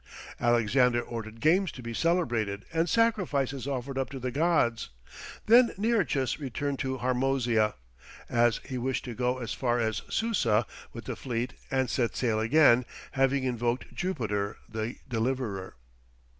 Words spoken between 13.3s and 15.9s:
invoked Jupiter the Deliverer.